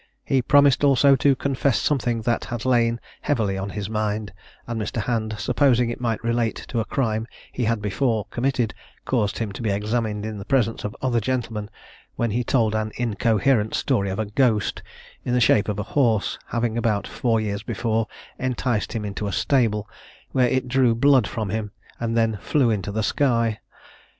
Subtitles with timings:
[0.25, 4.33] He promised also to confess something that had lain heavily on his mind;
[4.65, 4.99] and Mr.
[5.03, 8.73] Hand, supposing it might relate to a crime he had before committed,
[9.05, 11.69] caused him to be examined in the presence of other gentlemen,
[12.15, 14.81] when he told an incoherent story of a ghost,
[15.23, 18.07] in the shape of a horse, having about four years before
[18.39, 19.87] enticed him into a stable,
[20.31, 23.59] where it drew blood from him, and then flew into the sky.